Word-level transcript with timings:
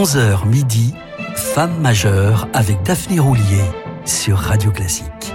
11h 0.00 0.46
midi, 0.46 0.94
Femme 1.34 1.78
majeure 1.78 2.48
avec 2.54 2.82
Daphné 2.84 3.20
Roulier 3.20 3.60
sur 4.06 4.38
Radio 4.38 4.70
Classique. 4.70 5.34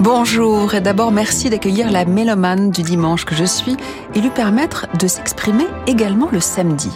Bonjour 0.00 0.74
et 0.74 0.80
d'abord 0.80 1.12
merci 1.12 1.48
d'accueillir 1.48 1.92
la 1.92 2.06
mélomane 2.06 2.72
du 2.72 2.82
dimanche 2.82 3.24
que 3.24 3.36
je 3.36 3.44
suis 3.44 3.76
et 4.16 4.20
lui 4.20 4.30
permettre 4.30 4.88
de 4.98 5.06
s'exprimer 5.06 5.68
également 5.86 6.28
le 6.32 6.40
samedi. 6.40 6.90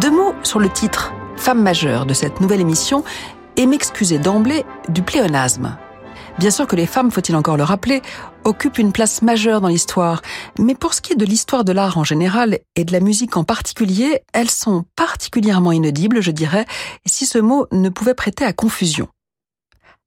Deux 0.00 0.10
mots 0.10 0.34
sur 0.42 0.58
le 0.58 0.68
titre 0.68 1.12
Femme 1.36 1.62
majeure 1.62 2.06
de 2.06 2.14
cette 2.14 2.40
nouvelle 2.40 2.60
émission 2.60 3.04
et 3.56 3.66
m'excuser 3.66 4.18
d'emblée 4.18 4.64
du 4.88 5.02
pléonasme. 5.02 5.76
Bien 6.38 6.50
sûr 6.50 6.66
que 6.66 6.74
les 6.74 6.86
femmes, 6.86 7.12
faut-il 7.12 7.36
encore 7.36 7.56
le 7.56 7.62
rappeler, 7.62 8.02
occupent 8.42 8.78
une 8.78 8.92
place 8.92 9.22
majeure 9.22 9.60
dans 9.60 9.68
l'histoire, 9.68 10.20
mais 10.58 10.74
pour 10.74 10.92
ce 10.92 11.00
qui 11.00 11.12
est 11.12 11.16
de 11.16 11.24
l'histoire 11.24 11.64
de 11.64 11.72
l'art 11.72 11.96
en 11.96 12.04
général 12.04 12.58
et 12.74 12.84
de 12.84 12.92
la 12.92 13.00
musique 13.00 13.36
en 13.36 13.44
particulier, 13.44 14.22
elles 14.32 14.50
sont 14.50 14.84
particulièrement 14.96 15.70
inaudibles, 15.70 16.20
je 16.20 16.32
dirais, 16.32 16.66
si 17.06 17.24
ce 17.24 17.38
mot 17.38 17.66
ne 17.70 17.88
pouvait 17.88 18.14
prêter 18.14 18.44
à 18.44 18.52
confusion. 18.52 19.08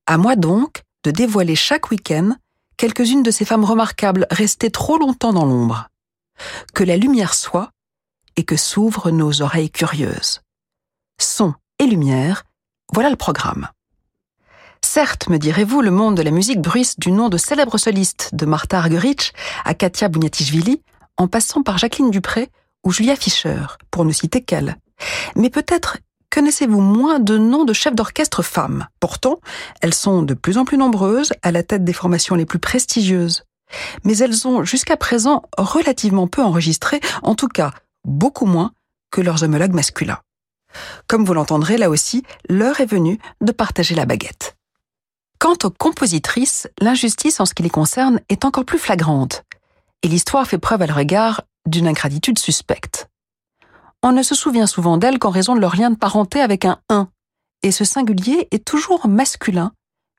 À 0.06 0.18
moi 0.18 0.36
donc 0.36 0.84
de 1.06 1.12
dévoiler 1.12 1.56
chaque 1.56 1.92
week-end 1.92 2.36
quelques-unes 2.76 3.24
de 3.24 3.32
ces 3.32 3.46
femmes 3.46 3.66
remarquables 3.66 4.28
restées 4.30 4.72
trop 4.72 4.98
longtemps 4.98 5.34
dans 5.34 5.46
l'ombre. 5.46 5.88
Que 6.74 6.84
la 6.84 6.98
lumière 6.98 7.34
soit 7.34 7.72
et 8.36 8.44
que 8.44 8.58
s'ouvrent 8.58 9.12
nos 9.12 9.42
oreilles 9.42 9.72
curieuses. 9.72 10.42
Son 11.20 11.56
et 11.80 11.86
lumière, 11.86 12.44
voilà 12.94 13.10
le 13.10 13.16
programme. 13.16 13.70
Certes, 15.00 15.30
me 15.30 15.38
direz-vous, 15.38 15.82
le 15.82 15.92
monde 15.92 16.18
de 16.18 16.24
la 16.24 16.32
musique 16.32 16.60
bruisse 16.60 16.98
du 16.98 17.12
nom 17.12 17.30
de 17.30 17.38
célèbres 17.38 17.78
solistes 17.78 18.32
de 18.34 18.48
Martha 18.48 18.80
Argerich 18.80 19.32
à 19.64 19.76
Katia 19.76 20.08
Bouniatichvili, 20.08 20.82
en 21.18 21.28
passant 21.28 21.62
par 21.62 21.78
Jacqueline 21.78 22.10
Dupré 22.10 22.50
ou 22.84 22.92
Julia 22.92 23.16
Fischer, 23.16 23.62
pour 23.92 24.06
ne 24.06 24.12
citer 24.12 24.42
qu'elles. 24.42 24.76
Mais 25.36 25.52
peut-être 25.52 26.00
connaissez-vous 26.32 26.82
moins 26.82 27.20
de 27.20 27.38
noms 27.38 27.64
de 27.64 27.74
chefs 27.74 27.94
d'orchestre 27.94 28.42
femmes. 28.42 28.88
Pourtant, 29.00 29.40
elles 29.82 29.94
sont 29.94 30.24
de 30.24 30.34
plus 30.34 30.58
en 30.58 30.66
plus 30.66 30.80
nombreuses 30.80 31.32
à 31.44 31.52
la 31.52 31.62
tête 31.62 31.84
des 31.84 31.94
formations 31.94 32.34
les 32.34 32.48
plus 32.48 32.58
prestigieuses. 32.58 33.44
Mais 34.04 34.18
elles 34.18 34.48
ont 34.48 34.64
jusqu'à 34.64 34.98
présent 34.98 35.44
relativement 35.60 36.26
peu 36.26 36.42
enregistré, 36.42 37.02
en 37.22 37.36
tout 37.36 37.50
cas 37.50 37.70
beaucoup 38.04 38.48
moins 38.48 38.72
que 39.12 39.22
leurs 39.22 39.44
homologues 39.44 39.76
masculins. 39.76 40.22
Comme 41.06 41.24
vous 41.24 41.36
l'entendrez 41.36 41.78
là 41.78 41.92
aussi, 41.92 42.24
l'heure 42.50 42.82
est 42.82 42.88
venue 42.88 43.20
de 43.42 43.52
partager 43.52 43.94
la 43.94 44.08
baguette. 44.08 44.57
Quant 45.40 45.58
aux 45.64 45.70
compositrices, 45.70 46.68
l'injustice 46.82 47.40
en 47.40 47.46
ce 47.46 47.54
qui 47.54 47.64
les 47.64 47.70
concerne 47.70 48.20
est 48.30 48.44
encore 48.44 48.66
plus 48.66 48.80
flagrante, 48.80 49.44
et 50.02 50.08
l'histoire 50.08 50.48
fait 50.48 50.58
preuve 50.58 50.82
à 50.82 50.88
leur 50.88 51.00
égard 51.00 51.44
d'une 51.68 51.88
ingratitude 51.88 52.40
suspecte. 52.40 53.08
On 54.02 54.12
ne 54.12 54.24
se 54.24 54.36
souvient 54.36 54.68
souvent 54.68 54.98
d'elles 54.98 55.20
qu'en 55.20 55.30
raison 55.30 55.56
de 55.56 55.60
leur 55.60 55.76
lien 55.76 55.92
de 55.92 55.98
parenté 55.98 56.42
avec 56.42 56.66
un 56.66 56.80
1, 56.90 57.10
et 57.64 57.72
ce 57.72 57.86
singulier 57.86 58.48
est 58.52 58.66
toujours 58.66 59.08
masculin, 59.08 59.74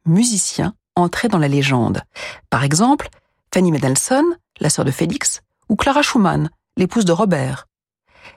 musicien, 0.05 0.75
entré 0.95 1.29
dans 1.29 1.39
la 1.39 1.49
légende. 1.49 2.03
Par 2.51 2.65
exemple, 2.65 3.09
Fanny 3.53 3.73
Mendelssohn, 3.73 4.25
la 4.61 4.71
sœur 4.71 4.85
de 4.85 4.91
Félix, 4.91 5.43
ou 5.69 5.77
Clara 5.77 6.03
Schumann, 6.03 6.51
l'épouse 6.77 7.05
de 7.05 7.13
Robert. 7.13 7.67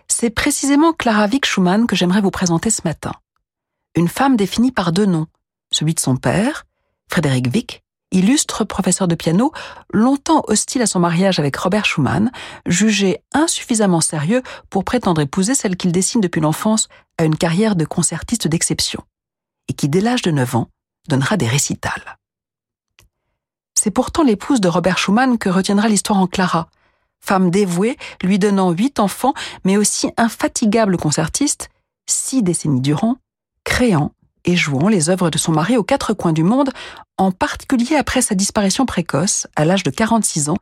C'est 0.07 0.29
précisément 0.29 0.93
Clara 0.93 1.27
Vick 1.27 1.45
Schumann 1.45 1.87
que 1.87 1.95
j'aimerais 1.95 2.21
vous 2.21 2.31
présenter 2.31 2.69
ce 2.69 2.81
matin. 2.85 3.11
Une 3.95 4.07
femme 4.07 4.35
définie 4.35 4.71
par 4.71 4.91
deux 4.91 5.05
noms, 5.05 5.27
celui 5.71 5.93
de 5.93 5.99
son 5.99 6.15
père, 6.15 6.65
Frédéric 7.11 7.47
Wick, 7.53 7.83
illustre 8.11 8.63
professeur 8.63 9.07
de 9.09 9.15
piano, 9.15 9.51
longtemps 9.91 10.43
hostile 10.47 10.81
à 10.81 10.87
son 10.87 11.01
mariage 11.01 11.39
avec 11.39 11.57
Robert 11.57 11.83
Schumann, 11.83 12.31
jugé 12.65 13.19
insuffisamment 13.33 13.99
sérieux 13.99 14.41
pour 14.69 14.85
prétendre 14.85 15.19
épouser 15.19 15.53
celle 15.53 15.75
qu'il 15.75 15.91
dessine 15.91 16.21
depuis 16.21 16.39
l'enfance 16.39 16.87
à 17.17 17.25
une 17.25 17.35
carrière 17.35 17.75
de 17.75 17.83
concertiste 17.83 18.47
d'exception, 18.47 19.03
et 19.67 19.73
qui 19.73 19.89
dès 19.89 19.99
l'âge 19.99 20.21
de 20.21 20.31
9 20.31 20.55
ans 20.55 20.69
donnera 21.09 21.35
des 21.35 21.47
récitals. 21.47 22.17
C'est 23.77 23.91
pourtant 23.91 24.23
l'épouse 24.23 24.61
de 24.61 24.69
Robert 24.69 24.97
Schumann 24.97 25.37
que 25.37 25.49
retiendra 25.49 25.89
l'histoire 25.89 26.19
en 26.19 26.27
Clara, 26.27 26.69
femme 27.19 27.51
dévouée, 27.51 27.97
lui 28.23 28.39
donnant 28.39 28.71
huit 28.71 28.99
enfants, 28.99 29.33
mais 29.65 29.75
aussi 29.75 30.09
infatigable 30.15 30.95
concertiste, 30.95 31.69
six 32.07 32.41
décennies 32.41 32.79
durant, 32.79 33.17
créant 33.65 34.13
et 34.45 34.55
jouant 34.55 34.87
les 34.87 35.09
œuvres 35.09 35.29
de 35.29 35.37
son 35.37 35.51
mari 35.51 35.77
aux 35.77 35.83
quatre 35.83 36.13
coins 36.13 36.33
du 36.33 36.43
monde, 36.43 36.71
en 37.17 37.31
particulier 37.31 37.95
après 37.95 38.21
sa 38.21 38.35
disparition 38.35 38.85
précoce, 38.85 39.47
à 39.55 39.65
l'âge 39.65 39.83
de 39.83 39.91
46 39.91 40.49
ans, 40.49 40.57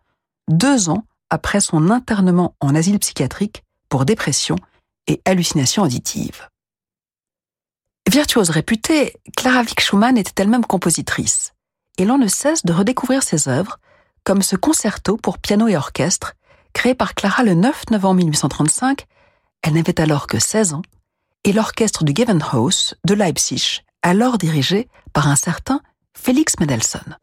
deux 0.50 0.90
ans 0.90 1.06
après 1.30 1.60
son 1.60 1.90
internement 1.90 2.56
en 2.60 2.76
asile 2.76 3.00
psychiatrique 3.00 3.64
pour 3.88 4.06
dépression 4.06 4.56
et 5.08 5.22
hallucination 5.26 5.84
auditive. 5.84 6.48
Virtuose 8.10 8.50
réputée, 8.50 9.14
Clara 9.38 9.62
Wieck 9.62 9.80
Schumann 9.80 10.18
était 10.18 10.42
elle-même 10.42 10.66
compositrice, 10.66 11.54
et 11.98 12.06
l'on 12.06 12.18
ne 12.18 12.28
cesse 12.28 12.66
de 12.66 12.74
redécouvrir 12.74 13.24
ses 13.24 13.48
œuvres, 13.48 13.80
comme 14.24 14.42
ce 14.42 14.56
concerto 14.56 15.18
pour 15.18 15.38
piano 15.38 15.68
et 15.68 15.78
orchestre, 15.78 16.34
créé 16.74 16.96
par 16.96 17.14
Clara 17.14 17.44
le 17.44 17.54
9 17.54 17.92
novembre 17.92 18.16
1835, 18.18 19.06
elle 19.62 19.74
n'avait 19.74 20.00
alors 20.00 20.28
que 20.28 20.40
16 20.40 20.74
ans, 20.74 20.82
et 21.44 21.54
l'orchestre 21.54 22.04
du 22.04 22.14
Gewandhaus 22.14 22.96
de 23.06 23.14
Leipzig, 23.14 23.82
alors 24.02 24.38
dirigé 24.38 24.88
par 25.14 25.28
un 25.28 25.36
certain 25.36 25.82
Félix 26.14 26.54
Mendelssohn. 26.60 27.18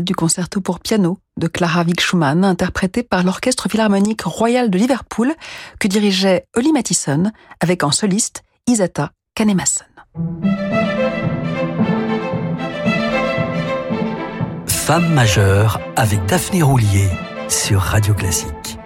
Du 0.00 0.14
concerto 0.14 0.60
pour 0.60 0.80
piano 0.80 1.18
de 1.36 1.46
Clara 1.46 1.82
Wieck-Schumann, 1.82 2.44
interprété 2.44 3.02
par 3.02 3.22
l'Orchestre 3.22 3.68
Philharmonique 3.68 4.22
Royal 4.22 4.70
de 4.70 4.78
Liverpool, 4.78 5.34
que 5.78 5.88
dirigeait 5.88 6.46
Holly 6.56 6.72
Mathison, 6.72 7.30
avec 7.60 7.84
en 7.84 7.90
soliste 7.90 8.42
Isata 8.66 9.12
Kanemasson. 9.34 9.84
Femme 14.66 15.14
majeure 15.14 15.80
avec 15.96 16.24
Daphné 16.26 16.62
Roulier 16.62 17.08
sur 17.48 17.80
Radio 17.80 18.14
Classique. 18.14 18.78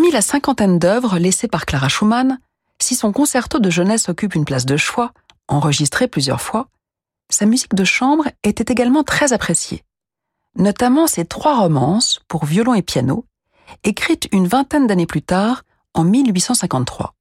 Parmi 0.00 0.12
la 0.12 0.22
cinquantaine 0.22 0.78
d'œuvres 0.78 1.18
laissées 1.18 1.46
par 1.46 1.66
Clara 1.66 1.90
Schumann, 1.90 2.40
si 2.80 2.94
son 2.94 3.12
concerto 3.12 3.58
de 3.58 3.68
jeunesse 3.68 4.08
occupe 4.08 4.34
une 4.34 4.46
place 4.46 4.64
de 4.64 4.78
choix, 4.78 5.12
enregistré 5.46 6.08
plusieurs 6.08 6.40
fois, 6.40 6.68
sa 7.28 7.44
musique 7.44 7.74
de 7.74 7.84
chambre 7.84 8.24
était 8.42 8.72
également 8.72 9.04
très 9.04 9.34
appréciée, 9.34 9.84
notamment 10.56 11.06
ses 11.06 11.26
trois 11.26 11.60
romances 11.60 12.22
pour 12.28 12.46
violon 12.46 12.72
et 12.72 12.80
piano, 12.80 13.26
écrites 13.84 14.26
une 14.32 14.46
vingtaine 14.46 14.86
d'années 14.86 15.04
plus 15.04 15.20
tard, 15.20 15.64
en 15.92 16.04
1853. 16.04 17.12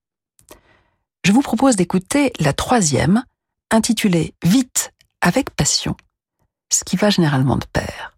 Je 1.25 1.33
vous 1.33 1.41
propose 1.41 1.75
d'écouter 1.75 2.31
la 2.39 2.53
troisième, 2.53 3.25
intitulée 3.71 4.35
Vite 4.41 4.93
avec 5.19 5.49
passion, 5.49 5.97
ce 6.71 6.85
qui 6.85 6.95
va 6.95 7.09
généralement 7.09 7.57
de 7.57 7.65
pair. 7.65 8.15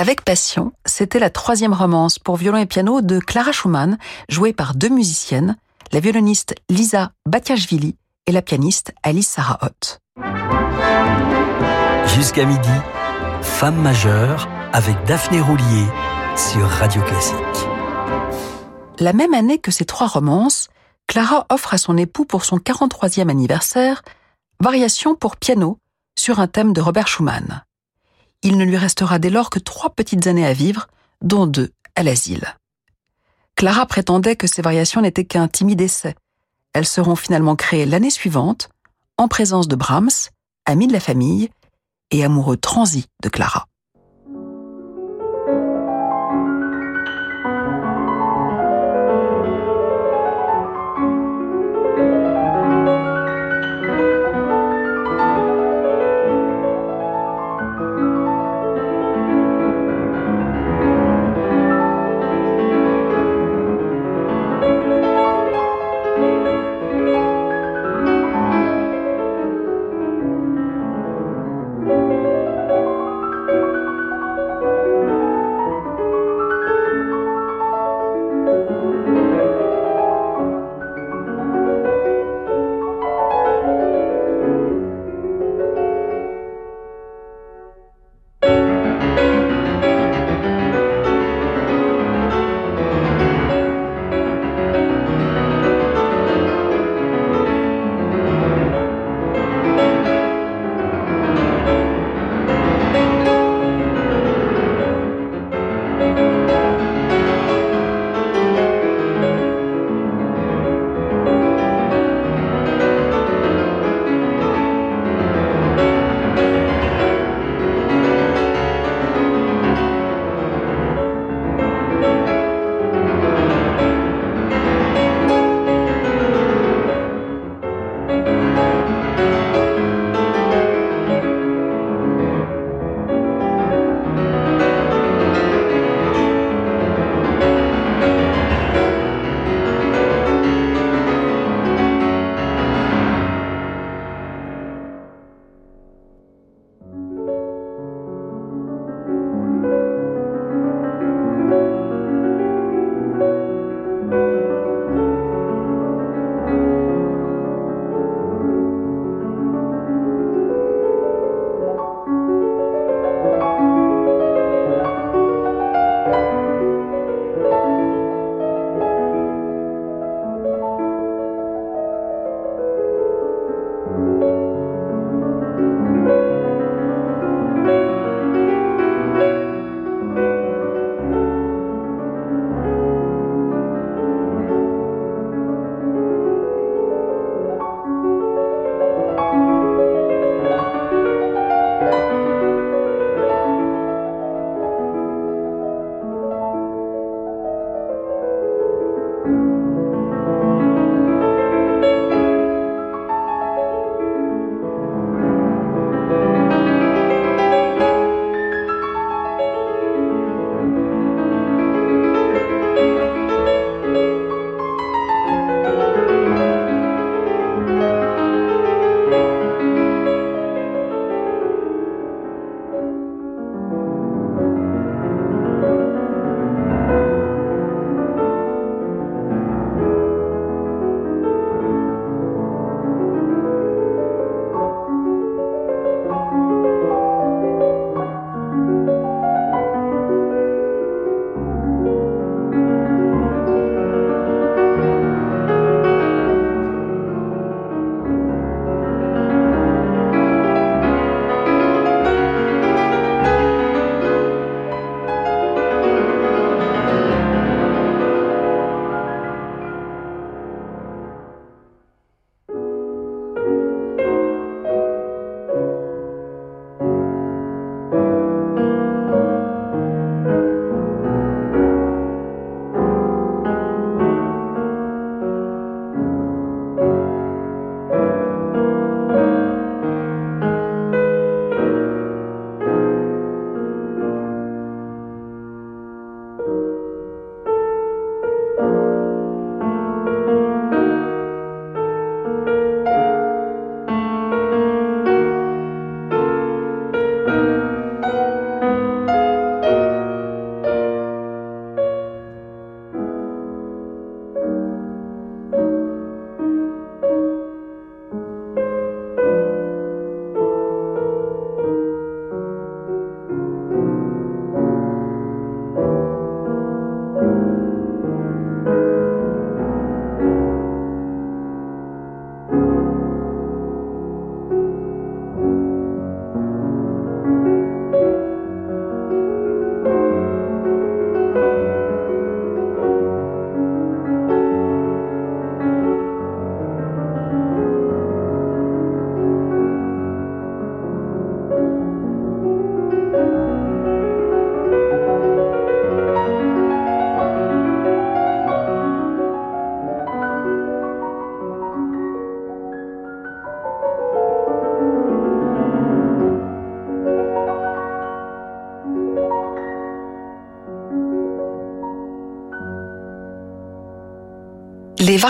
Avec 0.00 0.24
passion, 0.24 0.72
c'était 0.86 1.18
la 1.18 1.28
troisième 1.28 1.74
romance 1.74 2.18
pour 2.18 2.36
violon 2.36 2.56
et 2.56 2.64
piano 2.64 3.02
de 3.02 3.18
Clara 3.18 3.52
Schumann, 3.52 3.98
jouée 4.30 4.54
par 4.54 4.74
deux 4.74 4.88
musiciennes, 4.88 5.58
la 5.92 6.00
violoniste 6.00 6.54
Lisa 6.70 7.12
Batiashvili 7.26 7.96
et 8.26 8.32
la 8.32 8.40
pianiste 8.40 8.94
Alice 9.02 9.28
Sarah 9.28 9.58
Ott. 9.60 9.98
Jusqu'à 12.16 12.46
midi, 12.46 12.70
Femme 13.42 13.76
majeure 13.76 14.48
avec 14.72 14.96
Daphné 15.04 15.38
Roulier 15.42 15.84
sur 16.34 16.66
Radio 16.66 17.02
Classique. 17.02 17.68
La 19.00 19.12
même 19.12 19.34
année 19.34 19.58
que 19.58 19.70
ces 19.70 19.84
trois 19.84 20.06
romances, 20.06 20.70
Clara 21.08 21.44
offre 21.50 21.74
à 21.74 21.78
son 21.78 21.98
époux 21.98 22.24
pour 22.24 22.46
son 22.46 22.56
43e 22.56 23.28
anniversaire 23.28 24.00
Variation 24.60 25.14
pour 25.14 25.36
piano 25.36 25.76
sur 26.18 26.40
un 26.40 26.46
thème 26.46 26.72
de 26.72 26.80
Robert 26.80 27.06
Schumann. 27.06 27.64
Il 28.42 28.56
ne 28.56 28.64
lui 28.64 28.76
restera 28.76 29.18
dès 29.18 29.30
lors 29.30 29.50
que 29.50 29.58
trois 29.58 29.90
petites 29.90 30.26
années 30.26 30.46
à 30.46 30.52
vivre, 30.52 30.88
dont 31.20 31.46
deux 31.46 31.72
à 31.94 32.02
l'asile. 32.02 32.56
Clara 33.54 33.84
prétendait 33.86 34.36
que 34.36 34.46
ces 34.46 34.62
variations 34.62 35.02
n'étaient 35.02 35.26
qu'un 35.26 35.48
timide 35.48 35.80
essai. 35.80 36.14
Elles 36.72 36.86
seront 36.86 37.16
finalement 37.16 37.56
créées 37.56 37.84
l'année 37.84 38.10
suivante, 38.10 38.70
en 39.18 39.28
présence 39.28 39.68
de 39.68 39.76
Brahms, 39.76 40.30
ami 40.64 40.86
de 40.86 40.92
la 40.92 41.00
famille 41.00 41.50
et 42.10 42.24
amoureux 42.24 42.56
transi 42.56 43.06
de 43.22 43.28
Clara. 43.28 43.66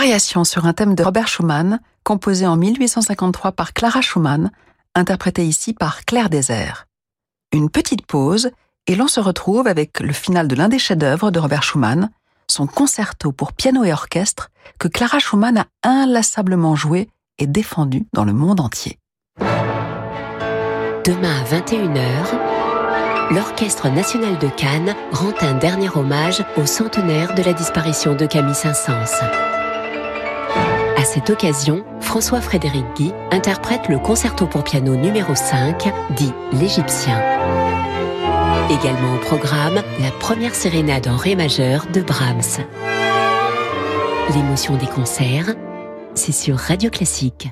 Variation 0.01 0.43
sur 0.43 0.65
un 0.65 0.73
thème 0.73 0.95
de 0.95 1.03
Robert 1.03 1.27
Schumann, 1.27 1.79
composé 2.03 2.47
en 2.47 2.57
1853 2.57 3.51
par 3.51 3.71
Clara 3.71 4.01
Schumann, 4.01 4.49
interprété 4.95 5.45
ici 5.45 5.75
par 5.75 6.05
Claire 6.05 6.31
Désert. 6.31 6.87
Une 7.53 7.69
petite 7.69 8.07
pause 8.07 8.49
et 8.87 8.95
l'on 8.95 9.07
se 9.07 9.19
retrouve 9.19 9.67
avec 9.67 9.99
le 9.99 10.11
final 10.11 10.47
de 10.47 10.55
l'un 10.55 10.69
des 10.69 10.79
chefs-d'œuvre 10.79 11.29
de 11.29 11.37
Robert 11.37 11.61
Schumann, 11.61 12.09
son 12.49 12.65
concerto 12.65 13.31
pour 13.31 13.53
piano 13.53 13.83
et 13.83 13.93
orchestre 13.93 14.49
que 14.79 14.87
Clara 14.87 15.19
Schumann 15.19 15.59
a 15.59 15.67
inlassablement 15.83 16.75
joué 16.75 17.07
et 17.37 17.45
défendu 17.45 18.07
dans 18.11 18.25
le 18.25 18.33
monde 18.33 18.59
entier. 18.59 18.97
Demain 21.05 21.41
à 21.41 21.43
21h, 21.43 23.35
l'Orchestre 23.35 23.87
national 23.89 24.39
de 24.39 24.47
Cannes 24.47 24.95
rend 25.11 25.33
un 25.41 25.53
dernier 25.53 25.89
hommage 25.95 26.43
au 26.57 26.65
centenaire 26.65 27.35
de 27.35 27.43
la 27.43 27.53
disparition 27.53 28.15
de 28.15 28.25
Camille 28.25 28.55
Saint-Saëns. 28.55 29.50
À 31.01 31.03
cette 31.03 31.31
occasion, 31.31 31.83
François-Frédéric 31.99 32.85
Guy 32.95 33.11
interprète 33.31 33.89
le 33.89 33.97
concerto 33.97 34.45
pour 34.45 34.63
piano 34.63 34.95
numéro 34.95 35.33
5, 35.33 35.91
dit 36.15 36.31
l'Égyptien. 36.51 37.19
Également 38.69 39.15
au 39.15 39.17
programme, 39.17 39.81
la 39.99 40.11
première 40.19 40.53
sérénade 40.53 41.07
en 41.07 41.17
ré 41.17 41.35
majeur 41.35 41.87
de 41.91 42.01
Brahms. 42.01 42.63
L'émotion 44.35 44.77
des 44.77 44.85
concerts, 44.85 45.55
c'est 46.13 46.31
sur 46.31 46.57
Radio 46.57 46.91
Classique. 46.91 47.49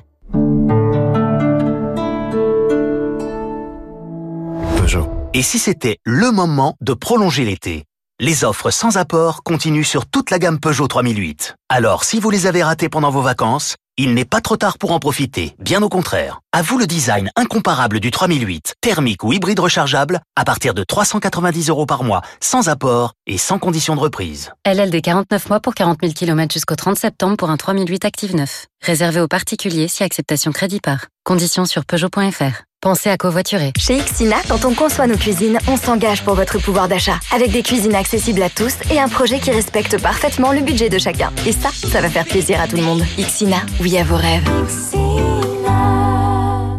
Peugeot. 4.76 5.08
Et 5.34 5.42
si 5.42 5.58
c'était 5.58 5.98
le 6.04 6.30
moment 6.30 6.76
de 6.80 6.94
prolonger 6.94 7.44
l'été? 7.44 7.89
Les 8.20 8.44
offres 8.44 8.70
sans 8.70 8.98
apport 8.98 9.42
continuent 9.42 9.82
sur 9.82 10.04
toute 10.04 10.30
la 10.30 10.38
gamme 10.38 10.60
Peugeot 10.60 10.86
3008. 10.86 11.56
Alors, 11.70 12.04
si 12.04 12.20
vous 12.20 12.28
les 12.28 12.46
avez 12.46 12.62
ratées 12.62 12.90
pendant 12.90 13.10
vos 13.10 13.22
vacances, 13.22 13.76
il 13.96 14.12
n'est 14.12 14.26
pas 14.26 14.42
trop 14.42 14.58
tard 14.58 14.76
pour 14.76 14.92
en 14.92 14.98
profiter, 14.98 15.56
bien 15.58 15.82
au 15.82 15.88
contraire. 15.88 16.40
À 16.52 16.60
vous 16.60 16.78
le 16.78 16.86
design 16.86 17.30
incomparable 17.34 17.98
du 17.98 18.10
3008, 18.10 18.74
thermique 18.82 19.24
ou 19.24 19.32
hybride 19.32 19.58
rechargeable, 19.58 20.20
à 20.36 20.44
partir 20.44 20.74
de 20.74 20.84
390 20.84 21.70
euros 21.70 21.86
par 21.86 22.04
mois, 22.04 22.20
sans 22.40 22.68
apport 22.68 23.14
et 23.26 23.38
sans 23.38 23.58
condition 23.58 23.96
de 23.96 24.00
reprise. 24.00 24.52
LLD 24.66 25.00
49 25.00 25.48
mois 25.48 25.60
pour 25.60 25.74
40 25.74 26.00
000 26.02 26.12
km 26.12 26.52
jusqu'au 26.52 26.76
30 26.76 26.98
septembre 26.98 27.38
pour 27.38 27.48
un 27.48 27.56
3008 27.56 28.04
Active 28.04 28.36
9. 28.36 28.66
Réservé 28.82 29.20
aux 29.20 29.28
particuliers 29.28 29.88
si 29.88 30.02
acceptation 30.02 30.52
crédit 30.52 30.80
par. 30.80 31.06
Conditions 31.24 31.64
sur 31.64 31.86
Peugeot.fr. 31.86 32.64
Pensez 32.82 33.10
à 33.10 33.18
covoiturer. 33.18 33.74
Chez 33.78 33.98
Xina, 33.98 34.36
quand 34.48 34.64
on 34.64 34.72
conçoit 34.72 35.06
nos 35.06 35.18
cuisines, 35.18 35.58
on 35.68 35.76
s'engage 35.76 36.24
pour 36.24 36.34
votre 36.34 36.58
pouvoir 36.58 36.88
d'achat. 36.88 37.20
Avec 37.30 37.50
des 37.50 37.62
cuisines 37.62 37.94
accessibles 37.94 38.42
à 38.42 38.48
tous 38.48 38.74
et 38.90 38.98
un 38.98 39.08
projet 39.08 39.38
qui 39.38 39.50
respecte 39.50 40.00
parfaitement 40.00 40.50
le 40.50 40.62
budget 40.62 40.88
de 40.88 40.98
chacun. 40.98 41.30
Et 41.46 41.52
ça, 41.52 41.68
ça 41.68 42.00
va 42.00 42.08
faire 42.08 42.24
plaisir 42.24 42.58
à 42.58 42.66
tout 42.66 42.76
le 42.76 42.82
monde. 42.82 43.02
Xina, 43.18 43.58
oui 43.82 43.98
à 43.98 44.04
vos 44.04 44.16
rêves. 44.16 44.48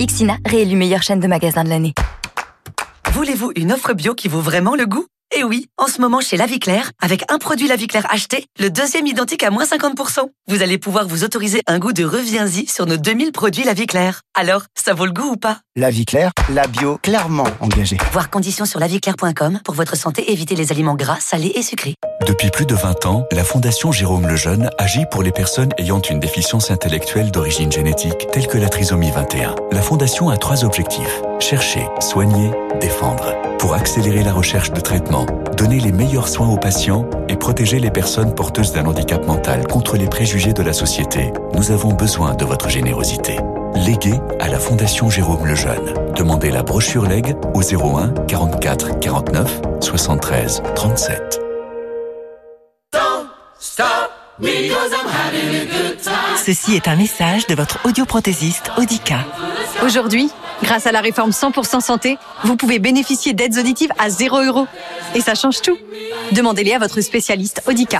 Xina, 0.03 0.37
réélu 0.43 0.75
meilleure 0.75 1.03
chaîne 1.03 1.19
de 1.19 1.27
magasins 1.27 1.63
de 1.63 1.69
l'année. 1.69 1.93
Voulez-vous 3.13 3.51
une 3.55 3.71
offre 3.71 3.93
bio 3.93 4.15
qui 4.15 4.27
vaut 4.27 4.41
vraiment 4.41 4.73
le 4.73 4.87
goût? 4.87 5.05
Et 5.35 5.43
oui, 5.43 5.67
en 5.77 5.87
ce 5.87 6.01
moment 6.01 6.19
chez 6.19 6.37
La 6.37 6.45
Vie 6.45 6.59
Claire, 6.59 6.91
avec 7.01 7.23
un 7.31 7.37
produit 7.37 7.67
La 7.67 7.75
Vie 7.75 7.87
Claire 7.87 8.05
acheté, 8.09 8.45
le 8.59 8.69
deuxième 8.69 9.07
identique 9.07 9.43
à 9.43 9.49
moins 9.49 9.63
50%. 9.63 10.19
Vous 10.47 10.61
allez 10.61 10.77
pouvoir 10.77 11.07
vous 11.07 11.23
autoriser 11.23 11.61
un 11.67 11.79
goût 11.79 11.93
de 11.93 12.03
reviens-y 12.03 12.67
sur 12.67 12.85
nos 12.85 12.97
2000 12.97 13.31
produits 13.31 13.63
La 13.63 13.73
Vie 13.73 13.87
Claire. 13.87 14.21
Alors, 14.33 14.63
ça 14.75 14.93
vaut 14.93 15.05
le 15.05 15.11
goût 15.11 15.31
ou 15.31 15.37
pas? 15.37 15.59
La 15.77 15.89
Vie 15.89 16.05
Claire, 16.05 16.31
la 16.49 16.67
bio 16.67 16.97
clairement 17.01 17.47
engagée. 17.61 17.97
Voir 18.11 18.29
conditions 18.29 18.65
sur 18.65 18.79
laviclaire.com 18.79 19.59
pour 19.63 19.73
votre 19.73 19.95
santé, 19.95 20.31
éviter 20.31 20.55
les 20.55 20.71
aliments 20.73 20.95
gras, 20.95 21.19
salés 21.21 21.53
et 21.55 21.61
sucrés. 21.61 21.95
Depuis 22.27 22.49
plus 22.49 22.65
de 22.65 22.75
20 22.75 23.05
ans, 23.05 23.25
la 23.31 23.45
Fondation 23.45 23.91
Jérôme 23.91 24.27
Lejeune 24.27 24.69
agit 24.77 25.05
pour 25.09 25.23
les 25.23 25.31
personnes 25.31 25.71
ayant 25.77 26.01
une 26.01 26.19
déficience 26.19 26.71
intellectuelle 26.71 27.31
d'origine 27.31 27.71
génétique, 27.71 28.27
telle 28.33 28.47
que 28.47 28.57
la 28.57 28.67
trisomie 28.67 29.11
21. 29.11 29.55
La 29.71 29.81
Fondation 29.81 30.29
a 30.29 30.37
trois 30.37 30.65
objectifs. 30.65 31.21
Chercher, 31.39 31.87
soigner, 32.01 32.51
défendre. 32.81 33.33
Pour 33.57 33.73
accélérer 33.73 34.23
la 34.23 34.33
recherche 34.33 34.71
de 34.71 34.81
traitement, 35.25 35.55
donner 35.55 35.79
les 35.79 35.91
meilleurs 35.91 36.27
soins 36.27 36.49
aux 36.49 36.57
patients 36.57 37.09
et 37.29 37.35
protéger 37.35 37.79
les 37.79 37.91
personnes 37.91 38.33
porteuses 38.33 38.73
d'un 38.73 38.85
handicap 38.85 39.25
mental 39.25 39.65
contre 39.67 39.97
les 39.97 40.07
préjugés 40.07 40.53
de 40.53 40.63
la 40.63 40.73
société, 40.73 41.31
nous 41.53 41.71
avons 41.71 41.93
besoin 41.93 42.33
de 42.33 42.45
votre 42.45 42.69
générosité. 42.69 43.37
Léguez 43.75 44.19
à 44.39 44.49
la 44.49 44.59
Fondation 44.59 45.09
Jérôme 45.09 45.45
Lejeune. 45.45 45.93
Demandez 46.15 46.51
la 46.51 46.63
brochure 46.63 47.05
Leg 47.05 47.35
au 47.53 47.61
01 47.61 48.13
44 48.27 48.99
49 48.99 49.61
73 49.79 50.63
37. 50.75 51.41
Ceci 56.43 56.75
est 56.75 56.87
un 56.87 56.95
message 56.95 57.47
de 57.47 57.55
votre 57.55 57.79
audioprothésiste 57.85 58.71
Audica. 58.77 59.19
Aujourd'hui, 59.83 60.29
grâce 60.63 60.87
à 60.87 60.91
la 60.91 61.01
réforme 61.01 61.31
100% 61.31 61.81
santé, 61.81 62.17
vous 62.43 62.55
pouvez 62.55 62.79
bénéficier 62.79 63.33
d'aides 63.33 63.57
auditives 63.57 63.91
à 63.99 64.09
0 64.09 64.43
euros. 64.43 64.67
Et 65.15 65.21
ça 65.21 65.35
change 65.35 65.61
tout. 65.61 65.77
Demandez-les 66.31 66.73
à 66.73 66.79
votre 66.79 67.01
spécialiste 67.01 67.61
Audica. 67.67 67.99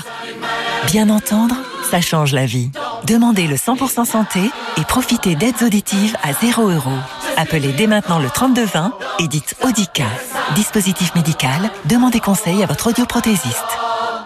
Bien 0.88 1.10
entendre, 1.10 1.56
ça 1.90 2.02
change 2.02 2.34
la 2.34 2.46
vie. 2.46 2.72
Demandez 3.06 3.48
le 3.48 3.56
100% 3.56 4.06
santé 4.06 4.40
et 4.78 4.84
profitez 4.84 5.36
d'aides 5.36 5.62
auditives 5.64 6.16
à 6.24 6.34
0 6.34 6.70
euros. 6.70 6.90
Appelez 7.38 7.74
dès 7.74 7.88
maintenant 7.88 8.20
le 8.20 8.30
3220 8.30 8.94
et 9.20 9.28
dites 9.28 9.56
Audica. 9.64 10.06
Dispositif 10.56 11.14
médical, 11.16 11.72
demandez 11.86 12.20
conseil 12.20 12.64
à 12.64 12.66
votre 12.66 12.88
audioprothésiste. 12.88 13.58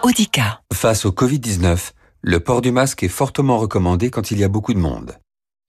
Audica. 0.02 0.60
Face 0.72 1.04
au 1.04 1.10
Covid-19, 1.10 1.78
le 2.28 2.40
port 2.40 2.60
du 2.60 2.72
masque 2.72 3.04
est 3.04 3.08
fortement 3.08 3.56
recommandé 3.56 4.10
quand 4.10 4.32
il 4.32 4.40
y 4.40 4.44
a 4.44 4.48
beaucoup 4.48 4.74
de 4.74 4.80
monde, 4.80 5.16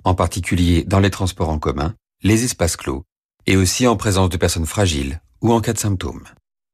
en 0.03 0.15
particulier 0.15 0.83
dans 0.85 0.99
les 0.99 1.11
transports 1.11 1.49
en 1.49 1.59
commun, 1.59 1.93
les 2.23 2.45
espaces 2.45 2.75
clos, 2.75 3.03
et 3.45 3.55
aussi 3.55 3.85
en 3.85 3.95
présence 3.95 4.29
de 4.29 4.37
personnes 4.37 4.65
fragiles 4.65 5.21
ou 5.41 5.53
en 5.53 5.61
cas 5.61 5.73
de 5.73 5.77
symptômes. 5.77 6.25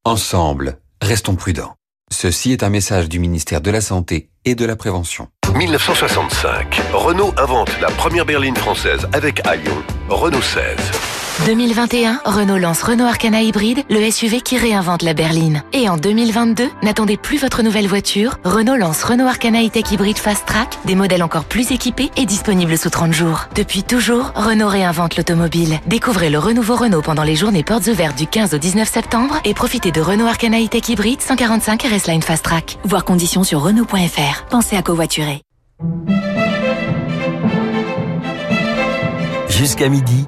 Ensemble, 0.06 0.80
restons 1.02 1.36
prudents. 1.36 1.76
Ceci 2.10 2.54
est 2.54 2.64
un 2.64 2.70
message 2.70 3.10
du 3.10 3.20
ministère 3.20 3.60
de 3.60 3.72
la 3.72 3.82
Santé 3.82 4.30
et 4.46 4.56
de 4.56 4.64
la 4.64 4.78
Prévention. 4.78 5.28
1965, 5.54 6.82
Renault 6.94 7.34
invente 7.38 7.78
la 7.82 7.90
première 7.90 8.26
berline 8.26 8.56
française 8.56 9.06
avec 9.12 9.46
à 9.46 9.56
Renault 10.08 10.42
16. 10.42 11.23
2021, 11.42 12.22
Renault 12.24 12.58
lance 12.58 12.84
Renault 12.84 13.06
Arcana 13.06 13.42
Hybride, 13.42 13.84
le 13.90 14.10
SUV 14.10 14.40
qui 14.40 14.58
réinvente 14.58 15.02
la 15.02 15.14
berline. 15.14 15.62
Et 15.74 15.90
en 15.90 15.98
2022, 15.98 16.70
n'attendez 16.84 17.18
plus 17.18 17.38
votre 17.38 17.64
nouvelle 17.64 17.88
voiture, 17.88 18.38
Renault 18.46 18.78
lance 18.78 19.04
Renault 19.04 19.28
Arcana 19.28 19.62
E-Tech 19.62 19.92
Hybride 19.92 20.20
Fast 20.20 20.46
Track, 20.46 20.78
des 20.86 20.96
modèles 20.96 21.22
encore 21.22 21.44
plus 21.44 21.72
équipés 21.72 22.12
et 22.16 22.26
disponibles 22.26 22.78
sous 22.78 22.90
30 22.90 23.12
jours. 23.12 23.48
Depuis 23.56 23.84
toujours, 23.84 24.32
Renault 24.36 24.70
réinvente 24.70 25.18
l'automobile. 25.18 25.80
Découvrez 25.86 26.30
le 26.30 26.40
renouveau 26.40 26.76
Renault 26.76 27.02
pendant 27.02 27.24
les 27.24 27.36
journées 27.36 27.64
portes 27.64 27.88
ouvertes 27.88 28.18
du 28.18 28.28
15 28.28 28.54
au 28.54 28.58
19 28.58 28.88
septembre 28.88 29.42
et 29.44 29.54
profitez 29.54 29.92
de 29.92 30.00
Renault 30.00 30.28
Arcana 30.28 30.62
E-Tech 30.62 30.88
Hybride 30.88 31.22
145 31.22 31.84
RS 31.84 32.08
Line 32.10 32.22
Fast 32.22 32.46
Track. 32.46 32.78
Voir 32.86 33.04
conditions 33.04 33.44
sur 33.44 33.62
Renault.fr. 33.62 34.46
Pensez 34.50 34.78
à 34.78 34.82
covoiturer. 34.82 35.42
Jusqu'à 39.50 39.90
midi, 39.90 40.28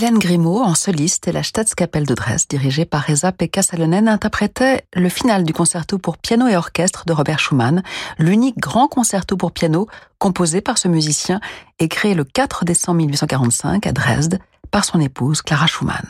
Hélène 0.00 0.18
Grimaud, 0.18 0.62
en 0.62 0.74
soliste, 0.74 1.28
et 1.28 1.32
la 1.32 1.42
Staatskapelle 1.42 2.06
de 2.06 2.14
Dresde, 2.14 2.46
dirigée 2.48 2.86
par 2.86 3.02
Reza 3.02 3.32
Pekka 3.32 3.60
Salonen, 3.60 4.08
interprétait 4.08 4.86
le 4.94 5.10
final 5.10 5.44
du 5.44 5.52
concerto 5.52 5.98
pour 5.98 6.16
piano 6.16 6.46
et 6.48 6.56
orchestre 6.56 7.04
de 7.04 7.12
Robert 7.12 7.38
Schumann, 7.38 7.82
l'unique 8.16 8.56
grand 8.56 8.88
concerto 8.88 9.36
pour 9.36 9.52
piano 9.52 9.88
composé 10.18 10.62
par 10.62 10.78
ce 10.78 10.88
musicien 10.88 11.38
et 11.80 11.88
créé 11.88 12.14
le 12.14 12.24
4 12.24 12.64
décembre 12.64 12.96
1845 12.96 13.86
à 13.86 13.92
Dresde 13.92 14.38
par 14.70 14.86
son 14.86 15.00
épouse 15.00 15.42
Clara 15.42 15.66
Schumann. 15.66 16.06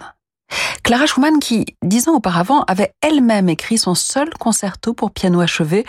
Clara 0.84 1.06
Schumann 1.06 1.40
qui, 1.40 1.66
dix 1.82 2.06
ans 2.06 2.14
auparavant, 2.14 2.62
avait 2.68 2.92
elle-même 3.00 3.48
écrit 3.48 3.76
son 3.76 3.96
seul 3.96 4.30
concerto 4.34 4.94
pour 4.94 5.10
piano 5.10 5.40
achevé 5.40 5.84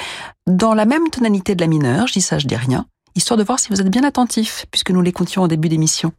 dans 0.47 0.73
la 0.73 0.85
même 0.85 1.07
tonalité 1.11 1.53
de 1.53 1.61
la 1.61 1.67
mineure, 1.67 2.07
je 2.07 2.13
dis 2.13 2.21
ça, 2.21 2.39
je 2.39 2.47
dis 2.47 2.55
rien, 2.55 2.87
histoire 3.13 3.37
de 3.37 3.43
voir 3.43 3.59
si 3.59 3.69
vous 3.69 3.79
êtes 3.79 3.91
bien 3.91 4.03
attentif, 4.03 4.65
puisque 4.71 4.89
nous 4.89 5.01
l'écoutions 5.01 5.43
au 5.43 5.47
début 5.47 5.69
d'émission. 5.69 6.11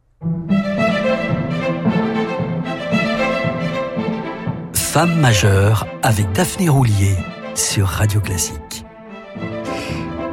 Femme 4.93 5.19
majeure 5.19 5.87
avec 6.03 6.31
Daphné 6.33 6.69
Roulier 6.69 7.15
sur 7.55 7.87
Radio 7.87 8.21
Classique. 8.21 8.85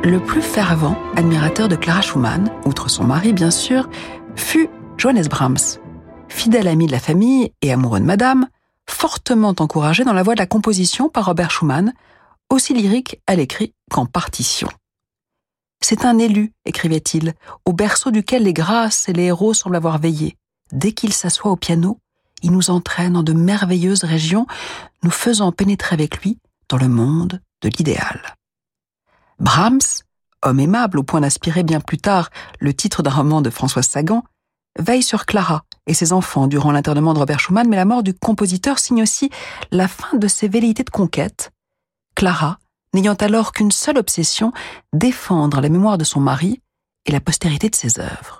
Le 0.04 0.18
plus 0.18 0.42
fervent 0.42 0.98
admirateur 1.16 1.66
de 1.66 1.76
Clara 1.76 2.02
Schumann, 2.02 2.52
outre 2.66 2.90
son 2.90 3.04
mari 3.04 3.32
bien 3.32 3.50
sûr, 3.50 3.88
fut 4.36 4.68
Johannes 4.98 5.28
Brahms, 5.28 5.78
fidèle 6.28 6.68
ami 6.68 6.86
de 6.88 6.92
la 6.92 7.00
famille 7.00 7.54
et 7.62 7.72
amoureux 7.72 8.00
de 8.00 8.04
Madame, 8.04 8.48
fortement 8.86 9.54
encouragé 9.58 10.04
dans 10.04 10.12
la 10.12 10.22
voie 10.22 10.34
de 10.34 10.40
la 10.40 10.46
composition 10.46 11.08
par 11.08 11.24
Robert 11.24 11.50
Schumann, 11.50 11.94
aussi 12.50 12.74
lyrique 12.74 13.18
à 13.26 13.36
l'écrit 13.36 13.72
qu'en 13.90 14.04
partition. 14.04 14.68
C'est 15.80 16.04
un 16.04 16.18
élu, 16.18 16.52
écrivait-il, 16.66 17.32
au 17.64 17.72
berceau 17.72 18.10
duquel 18.10 18.42
les 18.42 18.52
grâces 18.52 19.08
et 19.08 19.14
les 19.14 19.24
héros 19.24 19.54
semblent 19.54 19.76
avoir 19.76 19.98
veillé. 19.98 20.36
Dès 20.70 20.92
qu'il 20.92 21.14
s'assoit 21.14 21.50
au 21.50 21.56
piano, 21.56 21.98
il 22.42 22.52
nous 22.52 22.70
entraîne 22.70 23.16
en 23.16 23.22
de 23.22 23.32
merveilleuses 23.32 24.04
régions, 24.04 24.46
nous 25.02 25.10
faisant 25.10 25.52
pénétrer 25.52 25.94
avec 25.94 26.22
lui 26.22 26.38
dans 26.68 26.78
le 26.78 26.88
monde 26.88 27.40
de 27.62 27.68
l'idéal. 27.68 28.36
Brahms, 29.38 30.02
homme 30.42 30.60
aimable 30.60 30.98
au 30.98 31.02
point 31.02 31.20
d'aspirer 31.20 31.62
bien 31.62 31.80
plus 31.80 31.98
tard 31.98 32.30
le 32.58 32.74
titre 32.74 33.02
d'un 33.02 33.10
roman 33.10 33.42
de 33.42 33.50
François 33.50 33.82
Sagan, 33.82 34.24
veille 34.78 35.02
sur 35.02 35.26
Clara 35.26 35.64
et 35.86 35.94
ses 35.94 36.12
enfants 36.12 36.46
durant 36.46 36.72
l'internement 36.72 37.14
de 37.14 37.18
Robert 37.18 37.40
Schumann, 37.40 37.68
mais 37.68 37.76
la 37.76 37.84
mort 37.84 38.02
du 38.02 38.14
compositeur 38.14 38.78
signe 38.78 39.02
aussi 39.02 39.30
la 39.70 39.88
fin 39.88 40.16
de 40.16 40.28
ses 40.28 40.48
velléités 40.48 40.84
de 40.84 40.90
conquête. 40.90 41.50
Clara, 42.14 42.58
n'ayant 42.94 43.14
alors 43.14 43.52
qu'une 43.52 43.70
seule 43.70 43.98
obsession, 43.98 44.52
défendre 44.92 45.60
la 45.60 45.68
mémoire 45.68 45.98
de 45.98 46.04
son 46.04 46.20
mari 46.20 46.60
et 47.06 47.12
la 47.12 47.20
postérité 47.20 47.68
de 47.68 47.76
ses 47.76 47.98
œuvres. 47.98 48.39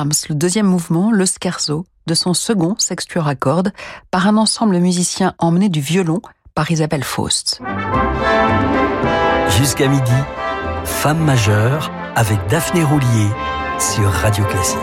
Brahms, 0.00 0.28
le 0.30 0.34
deuxième 0.34 0.66
mouvement, 0.66 1.10
le 1.10 1.26
scherzo, 1.26 1.84
de 2.06 2.14
son 2.14 2.32
second 2.32 2.74
sextuor 2.78 3.28
à 3.28 3.34
cordes, 3.34 3.70
par 4.10 4.26
un 4.26 4.38
ensemble 4.38 4.78
musicien 4.78 5.34
emmené 5.38 5.68
du 5.68 5.80
violon 5.80 6.22
par 6.54 6.70
Isabelle 6.70 7.04
Faust. 7.04 7.60
Jusqu'à 9.58 9.88
midi, 9.88 10.10
Femme 10.84 11.22
majeure 11.22 11.92
avec 12.16 12.38
Daphné 12.48 12.82
Roulier 12.82 13.28
sur 13.78 14.10
Radio 14.10 14.42
Classique. 14.46 14.78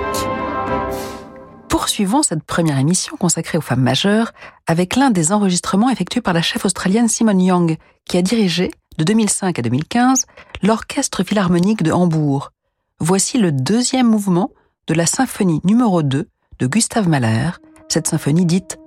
Poursuivons 1.68 2.22
cette 2.22 2.44
première 2.44 2.78
émission 2.78 3.18
consacrée 3.18 3.58
aux 3.58 3.62
femmes 3.62 3.82
majeures 3.82 4.34
avec 4.68 4.96
l'un 4.96 5.10
des 5.10 5.32
enregistrements 5.32 5.90
effectués 5.90 6.22
par 6.22 6.36
la 6.36 6.44
chef 6.44 6.64
australienne 6.64 7.08
Simone 7.08 7.42
Young, 7.42 7.78
qui 8.06 8.18
a 8.18 8.22
dirigé, 8.22 8.70
de 9.00 9.04
2005 9.04 9.58
à 9.58 9.62
2015, 9.64 10.26
l'Orchestre 10.62 11.24
Philharmonique 11.24 11.82
de 11.82 11.92
Hambourg. 11.92 12.52
Voici 13.00 13.40
le 13.40 13.52
deuxième 13.52 14.08
mouvement 14.08 14.52
de 14.88 14.94
la 14.94 15.06
symphonie 15.06 15.60
numéro 15.66 16.02
2 16.02 16.30
de 16.60 16.68
Gustave 16.68 17.10
Mahler, 17.10 17.50
cette 17.90 18.08
symphonie 18.08 18.46
dite 18.46 18.80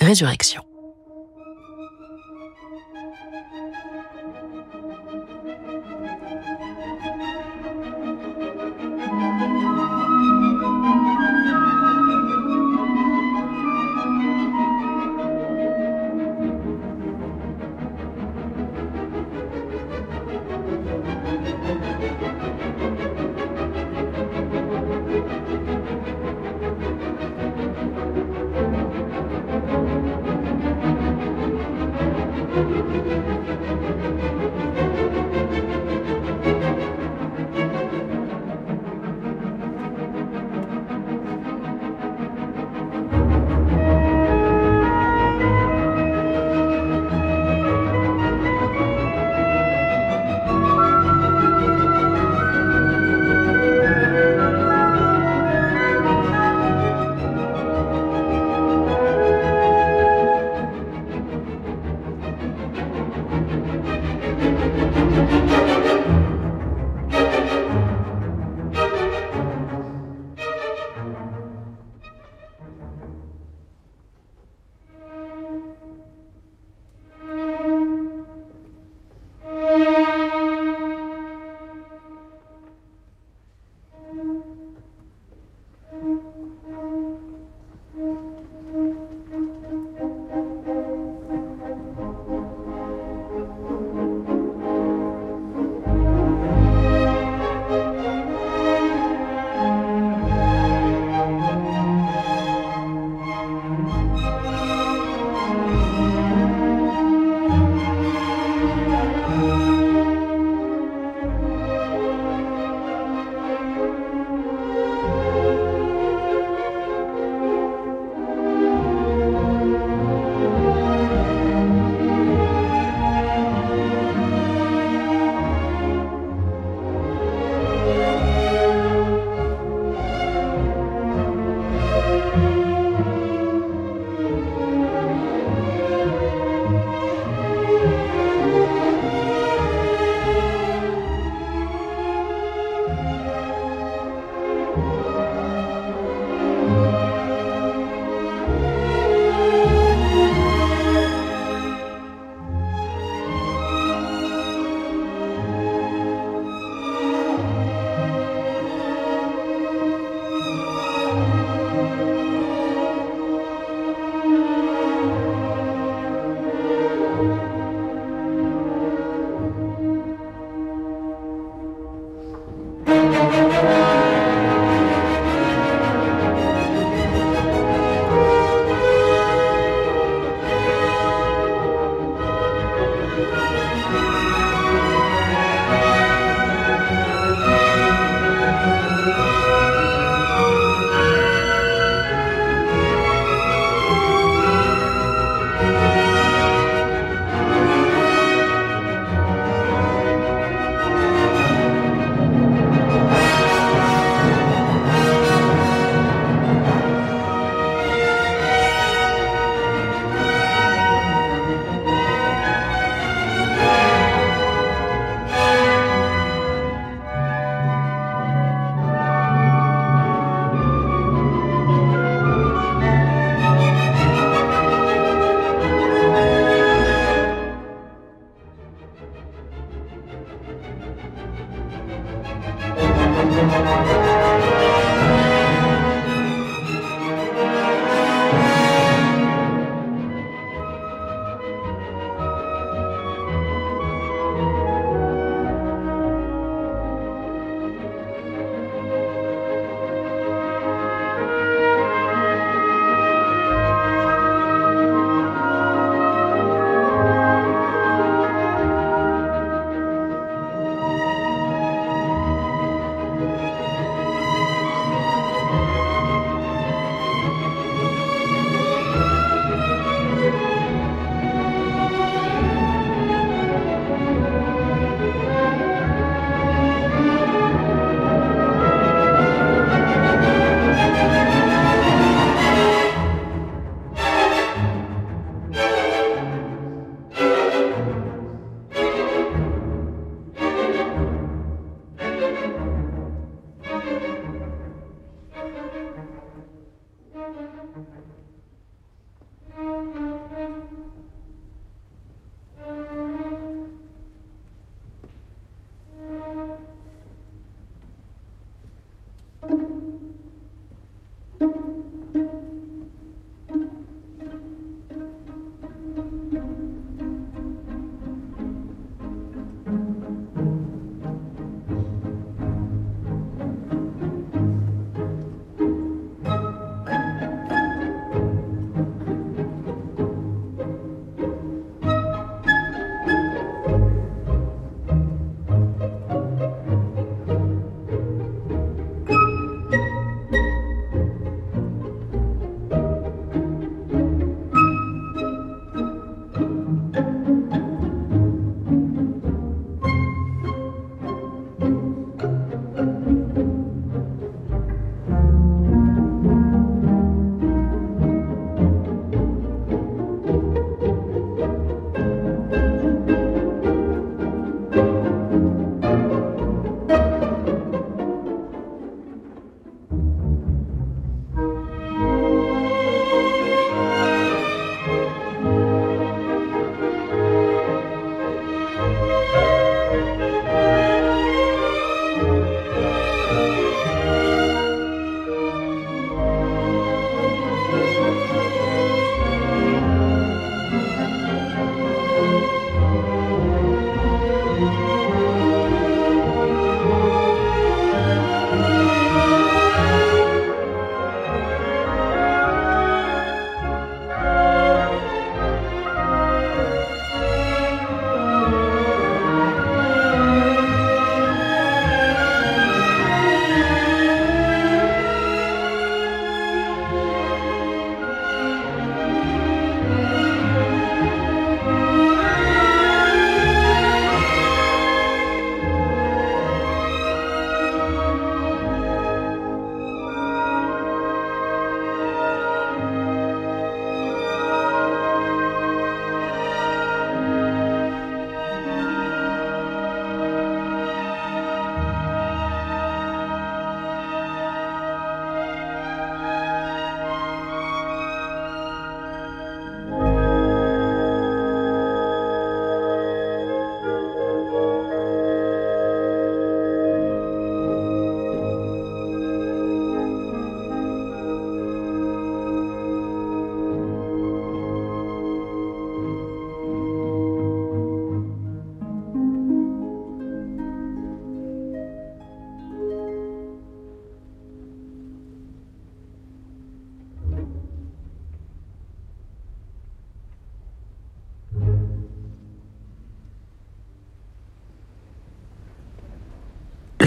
Résurrection. 0.00 0.62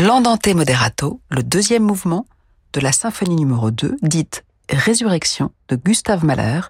L'Andante 0.10 0.48
Moderato, 0.48 1.22
le 1.30 1.44
deuxième 1.44 1.84
mouvement 1.84 2.26
de 2.74 2.80
la 2.80 2.92
symphonie 2.92 3.36
numéro 3.36 3.70
2, 3.70 3.98
dite 4.02 4.44
Résurrection 4.68 5.52
de 5.68 5.76
Gustave 5.76 6.26
Mahler, 6.26 6.62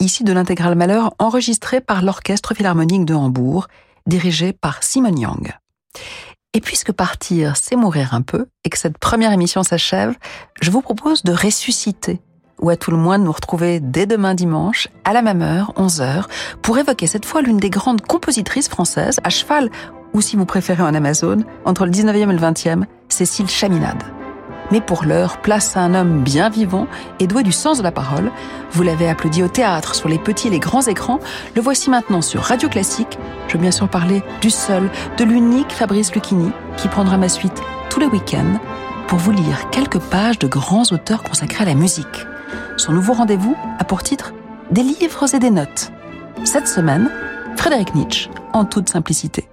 ici 0.00 0.24
de 0.24 0.32
l'intégrale 0.32 0.74
Mahler 0.74 1.02
enregistrée 1.20 1.80
par 1.80 2.02
l'Orchestre 2.02 2.54
Philharmonique 2.54 3.04
de 3.04 3.14
Hambourg, 3.14 3.68
dirigé 4.08 4.52
par 4.52 4.82
Simon 4.82 5.14
Young. 5.14 5.52
Et 6.54 6.60
puisque 6.60 6.90
partir, 6.90 7.56
c'est 7.56 7.76
mourir 7.76 8.14
un 8.14 8.22
peu, 8.22 8.46
et 8.64 8.68
que 8.68 8.76
cette 8.76 8.98
première 8.98 9.30
émission 9.30 9.62
s'achève, 9.62 10.16
je 10.60 10.72
vous 10.72 10.82
propose 10.82 11.22
de 11.22 11.30
ressusciter, 11.30 12.20
ou 12.60 12.70
à 12.70 12.76
tout 12.76 12.90
le 12.90 12.96
moins 12.96 13.18
de 13.18 13.24
nous 13.24 13.32
retrouver 13.32 13.80
dès 13.80 14.06
demain 14.06 14.34
dimanche, 14.34 14.88
à 15.04 15.12
la 15.12 15.22
même 15.22 15.42
heure, 15.42 15.72
11h, 15.76 16.24
pour 16.62 16.78
évoquer 16.78 17.06
cette 17.06 17.24
fois 17.24 17.42
l'une 17.42 17.58
des 17.58 17.70
grandes 17.70 18.02
compositrices 18.02 18.68
françaises, 18.68 19.18
à 19.24 19.30
cheval 19.30 19.70
ou 20.14 20.20
si 20.20 20.36
vous 20.36 20.46
préférez 20.46 20.82
en 20.82 20.94
Amazon, 20.94 21.38
entre 21.64 21.84
le 21.84 21.90
19e 21.90 22.30
et 22.30 22.32
le 22.32 22.38
20e, 22.38 22.84
Cécile 23.08 23.48
Chaminade. 23.48 24.02
Mais 24.70 24.80
pour 24.80 25.04
l'heure, 25.04 25.38
place 25.38 25.76
à 25.76 25.80
un 25.80 25.94
homme 25.94 26.22
bien 26.22 26.50
vivant 26.50 26.86
et 27.20 27.26
doué 27.26 27.42
du 27.42 27.52
sens 27.52 27.78
de 27.78 27.82
la 27.82 27.92
parole. 27.92 28.30
Vous 28.72 28.82
l'avez 28.82 29.08
applaudi 29.08 29.42
au 29.42 29.48
théâtre, 29.48 29.94
sur 29.94 30.08
les 30.08 30.18
petits 30.18 30.48
et 30.48 30.50
les 30.50 30.58
grands 30.58 30.82
écrans. 30.82 31.20
Le 31.56 31.62
voici 31.62 31.88
maintenant 31.88 32.20
sur 32.20 32.42
Radio 32.42 32.68
Classique. 32.68 33.18
Je 33.48 33.54
veux 33.54 33.60
bien 33.60 33.70
sûr 33.70 33.88
parler 33.88 34.22
du 34.40 34.50
seul, 34.50 34.90
de 35.16 35.24
l'unique 35.24 35.72
Fabrice 35.72 36.12
Lucchini, 36.14 36.50
qui 36.76 36.88
prendra 36.88 37.16
ma 37.16 37.28
suite 37.28 37.62
tous 37.88 38.00
les 38.00 38.06
week-ends 38.06 38.58
pour 39.06 39.18
vous 39.18 39.32
lire 39.32 39.70
quelques 39.70 40.00
pages 40.00 40.38
de 40.38 40.46
grands 40.46 40.84
auteurs 40.92 41.22
consacrés 41.22 41.64
à 41.64 41.68
la 41.68 41.74
musique. 41.74 42.26
Son 42.76 42.92
nouveau 42.92 43.12
rendez-vous 43.12 43.56
a 43.78 43.84
pour 43.84 44.02
titre 44.02 44.32
Des 44.70 44.82
livres 44.82 45.34
et 45.34 45.38
des 45.38 45.50
notes. 45.50 45.92
Cette 46.44 46.68
semaine, 46.68 47.10
Frédéric 47.56 47.94
Nietzsche, 47.94 48.30
en 48.52 48.64
toute 48.64 48.88
simplicité. 48.88 49.48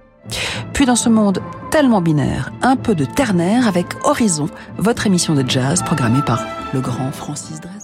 Puis 0.72 0.86
dans 0.86 0.96
ce 0.96 1.08
monde 1.08 1.40
tellement 1.70 2.00
binaire, 2.00 2.52
un 2.62 2.76
peu 2.76 2.94
de 2.94 3.04
ternaire 3.04 3.68
avec 3.68 3.86
Horizon, 4.04 4.48
votre 4.78 5.06
émission 5.06 5.34
de 5.34 5.48
jazz 5.48 5.82
programmée 5.82 6.22
par 6.22 6.44
le 6.72 6.80
grand 6.80 7.12
Francis 7.12 7.60
Drey. 7.60 7.75